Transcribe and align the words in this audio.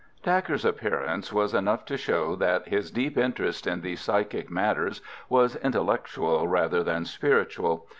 Dacre's 0.23 0.65
appearance 0.65 1.31
was 1.31 1.53
enough 1.53 1.85
to 1.85 1.95
show 1.95 2.35
that 2.37 2.69
his 2.69 2.89
deep 2.89 3.19
interest 3.19 3.67
in 3.67 3.81
these 3.81 4.01
psychic 4.01 4.49
matters 4.49 4.99
was 5.29 5.57
intellectual 5.57 6.47
rather 6.47 6.83
than 6.83 7.05
spiritual. 7.05 7.85